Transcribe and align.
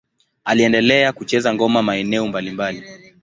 Aliendelea 0.45 1.13
kucheza 1.13 1.53
ngoma 1.53 1.81
maeneo 1.83 2.27
mbalimbali. 2.27 2.83